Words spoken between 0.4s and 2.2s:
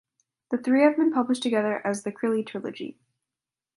The three have been published together as "The